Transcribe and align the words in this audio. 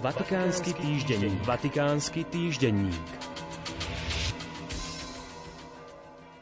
Vatikánsky 0.00 0.72
týždenník. 0.80 1.44
Vatikánsky 1.44 2.24
týždenník. 2.24 3.04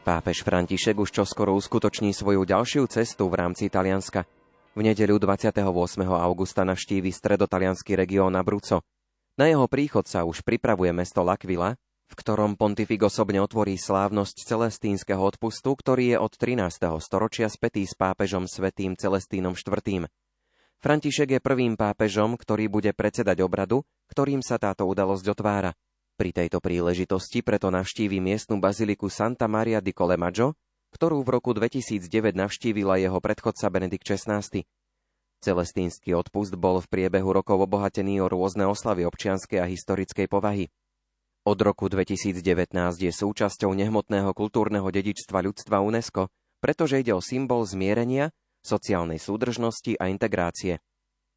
Pápež 0.06 0.46
František 0.46 0.94
už 0.94 1.10
čoskoro 1.10 1.58
uskutoční 1.58 2.14
svoju 2.14 2.46
ďalšiu 2.46 2.86
cestu 2.86 3.26
v 3.26 3.34
rámci 3.34 3.66
Talianska. 3.66 4.30
V 4.78 4.80
nedeľu 4.86 5.18
28. 5.18 5.58
augusta 6.06 6.62
navštívi 6.62 7.10
stredotalianský 7.10 7.98
región 7.98 8.30
Abruzzo. 8.38 8.86
Na 9.34 9.50
jeho 9.50 9.66
príchod 9.66 10.06
sa 10.06 10.22
už 10.22 10.46
pripravuje 10.46 10.94
mesto 10.94 11.26
L'Aquila, 11.26 11.74
v 12.06 12.14
ktorom 12.14 12.54
pontifik 12.54 13.10
osobne 13.10 13.42
otvorí 13.42 13.74
slávnosť 13.74 14.46
celestínskeho 14.46 15.34
odpustu, 15.34 15.74
ktorý 15.74 16.14
je 16.14 16.16
od 16.22 16.30
13. 16.30 16.94
storočia 17.02 17.50
spätý 17.50 17.82
s 17.90 17.98
pápežom 17.98 18.46
svetým 18.46 18.94
Celestínom 18.94 19.58
IV. 19.58 20.06
František 20.78 21.34
je 21.34 21.40
prvým 21.42 21.74
pápežom, 21.74 22.38
ktorý 22.38 22.70
bude 22.70 22.94
predsedať 22.94 23.42
obradu, 23.42 23.82
ktorým 24.14 24.46
sa 24.46 24.62
táto 24.62 24.86
udalosť 24.86 25.26
otvára. 25.34 25.74
Pri 26.14 26.30
tejto 26.30 26.62
príležitosti 26.62 27.42
preto 27.42 27.70
navštívi 27.74 28.22
miestnu 28.22 28.62
baziliku 28.62 29.10
Santa 29.10 29.50
Maria 29.50 29.82
di 29.82 29.90
Colemaggio, 29.90 30.54
ktorú 30.94 31.26
v 31.26 31.34
roku 31.34 31.50
2009 31.50 32.30
navštívila 32.30 32.94
jeho 33.02 33.18
predchodca 33.18 33.66
Benedikt 33.74 34.06
XVI. 34.06 34.62
Celestínsky 35.42 36.14
odpust 36.14 36.54
bol 36.54 36.78
v 36.78 36.90
priebehu 36.90 37.30
rokov 37.30 37.58
obohatený 37.58 38.22
o 38.22 38.30
rôzne 38.30 38.66
oslavy 38.66 39.02
občianskej 39.06 39.58
a 39.58 39.66
historickej 39.66 40.30
povahy. 40.30 40.70
Od 41.42 41.58
roku 41.58 41.90
2019 41.90 42.38
je 42.98 43.10
súčasťou 43.10 43.74
nehmotného 43.74 44.30
kultúrneho 44.30 44.86
dedičstva 44.90 45.42
ľudstva 45.42 45.82
UNESCO, 45.82 46.30
pretože 46.62 47.02
ide 47.02 47.14
o 47.14 47.22
symbol 47.22 47.66
zmierenia, 47.66 48.30
sociálnej 48.64 49.22
súdržnosti 49.22 49.96
a 49.98 50.10
integrácie. 50.10 50.82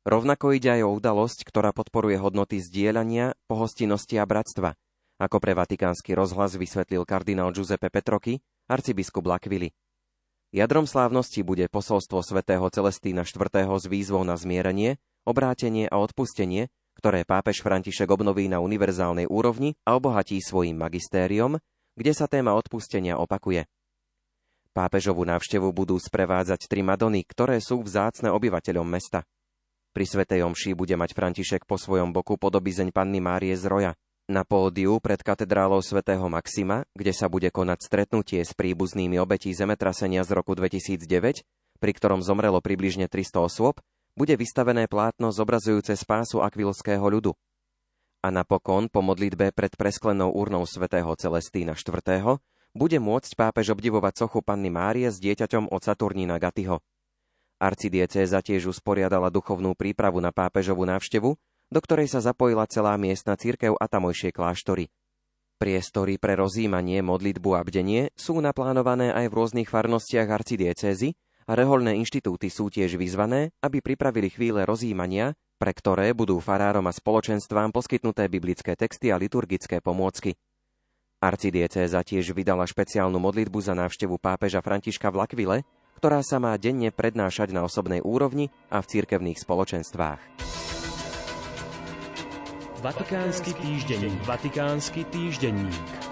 Rovnako 0.02 0.58
ide 0.58 0.82
aj 0.82 0.82
o 0.88 0.94
udalosť, 0.98 1.46
ktorá 1.46 1.72
podporuje 1.72 2.18
hodnoty 2.18 2.58
zdieľania, 2.58 3.38
pohostinnosti 3.46 4.18
a 4.18 4.26
bratstva, 4.26 4.74
ako 5.22 5.38
pre 5.38 5.54
vatikánsky 5.54 6.18
rozhlas 6.18 6.58
vysvetlil 6.58 7.06
kardinál 7.06 7.54
Giuseppe 7.54 7.94
Petroky, 7.94 8.42
arcibiskup 8.66 9.30
Lakvili. 9.30 9.70
Jadrom 10.50 10.90
slávnosti 10.90 11.46
bude 11.46 11.70
posolstvo 11.70 12.26
svätého 12.26 12.66
Celestína 12.74 13.22
IV. 13.22 13.46
s 13.54 13.86
výzvou 13.86 14.26
na 14.26 14.34
zmierenie, 14.34 14.98
obrátenie 15.22 15.86
a 15.86 16.02
odpustenie, 16.02 16.74
ktoré 16.98 17.22
pápež 17.24 17.62
František 17.62 18.10
obnoví 18.10 18.50
na 18.50 18.60
univerzálnej 18.60 19.30
úrovni 19.30 19.78
a 19.86 19.96
obohatí 19.96 20.42
svojim 20.42 20.76
magistériom, 20.76 21.62
kde 21.94 22.12
sa 22.18 22.26
téma 22.26 22.58
odpustenia 22.58 23.22
opakuje. 23.22 23.70
Pápežovú 24.72 25.28
návštevu 25.28 25.68
budú 25.76 26.00
sprevádzať 26.00 26.72
tri 26.72 26.80
Madony, 26.80 27.28
ktoré 27.28 27.60
sú 27.60 27.84
vzácne 27.84 28.32
obyvateľom 28.32 28.88
mesta. 28.88 29.28
Pri 29.92 30.08
Svetej 30.08 30.48
Omši 30.48 30.72
bude 30.80 30.96
mať 30.96 31.12
František 31.12 31.68
po 31.68 31.76
svojom 31.76 32.16
boku 32.16 32.40
podobizeň 32.40 32.96
Panny 32.96 33.20
Márie 33.20 33.52
z 33.60 33.68
Roja. 33.68 33.92
Na 34.32 34.48
pódiu 34.48 34.96
pred 35.04 35.20
katedrálou 35.20 35.84
svätého 35.84 36.24
Maxima, 36.32 36.88
kde 36.96 37.12
sa 37.12 37.28
bude 37.28 37.52
konať 37.52 37.84
stretnutie 37.84 38.40
s 38.48 38.56
príbuznými 38.56 39.20
obetí 39.20 39.52
zemetrasenia 39.52 40.24
z 40.24 40.32
roku 40.40 40.56
2009, 40.56 41.04
pri 41.84 41.92
ktorom 41.92 42.24
zomrelo 42.24 42.64
približne 42.64 43.12
300 43.12 43.44
osôb, 43.44 43.84
bude 44.16 44.40
vystavené 44.40 44.88
plátno 44.88 45.36
zobrazujúce 45.36 46.00
spásu 46.00 46.40
akvilského 46.40 47.04
ľudu. 47.04 47.36
A 48.24 48.32
napokon, 48.32 48.88
po 48.88 49.04
modlitbe 49.04 49.52
pred 49.52 49.76
presklenou 49.76 50.32
urnou 50.32 50.64
svätého 50.64 51.12
Celestína 51.20 51.76
IV., 51.76 52.40
bude 52.72 52.98
môcť 52.98 53.36
pápež 53.36 53.76
obdivovať 53.76 54.26
sochu 54.26 54.40
Panny 54.40 54.72
Márie 54.72 55.12
s 55.12 55.20
dieťaťom 55.20 55.72
od 55.72 55.82
Saturnína 55.84 56.40
Gatyho. 56.40 56.80
Arcidiecéza 57.62 58.42
tiež 58.42 58.72
usporiadala 58.72 59.30
duchovnú 59.30 59.78
prípravu 59.78 60.18
na 60.18 60.34
pápežovú 60.34 60.88
návštevu, 60.88 61.38
do 61.72 61.80
ktorej 61.80 62.10
sa 62.10 62.20
zapojila 62.20 62.66
celá 62.66 62.98
miestna 62.98 63.38
církev 63.38 63.78
a 63.78 63.86
tamojšie 63.86 64.34
kláštory. 64.34 64.90
Priestory 65.62 66.18
pre 66.18 66.34
rozímanie, 66.34 67.06
modlitbu 67.06 67.50
a 67.54 67.62
bdenie 67.62 68.10
sú 68.18 68.42
naplánované 68.42 69.14
aj 69.14 69.30
v 69.30 69.36
rôznych 69.38 69.70
farnostiach 69.70 70.26
arcidiecézy 70.26 71.14
a 71.46 71.54
reholné 71.54 72.02
inštitúty 72.02 72.50
sú 72.50 72.74
tiež 72.74 72.98
vyzvané, 72.98 73.54
aby 73.62 73.78
pripravili 73.78 74.34
chvíle 74.34 74.66
rozímania, 74.66 75.38
pre 75.62 75.70
ktoré 75.70 76.18
budú 76.18 76.42
farárom 76.42 76.90
a 76.90 76.96
spoločenstvám 76.96 77.70
poskytnuté 77.70 78.26
biblické 78.26 78.74
texty 78.74 79.14
a 79.14 79.22
liturgické 79.22 79.86
pomôcky. 79.86 80.34
Arcidiecéza 81.22 82.02
tiež 82.02 82.34
vydala 82.34 82.66
špeciálnu 82.66 83.22
modlitbu 83.22 83.62
za 83.62 83.78
návštevu 83.78 84.18
pápeža 84.18 84.66
Františka 84.66 85.14
v 85.14 85.22
Lakvile, 85.22 85.58
ktorá 86.02 86.26
sa 86.26 86.42
má 86.42 86.58
denne 86.58 86.90
prednášať 86.90 87.54
na 87.54 87.62
osobnej 87.62 88.02
úrovni 88.02 88.50
a 88.74 88.82
v 88.82 88.90
cirkevných 88.90 89.38
spoločenstvách. 89.38 90.18
Vatikánsky 92.82 93.54
týždenník. 93.54 94.18
Vatikánsky 94.26 95.06
týždenník. 95.14 96.11